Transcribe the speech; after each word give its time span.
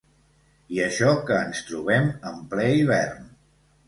I 0.77 0.79
això 0.85 1.11
que 1.27 1.37
ens 1.49 1.61
trobem 1.67 2.07
en 2.31 2.39
ple 2.55 2.65
hivern. 2.79 3.29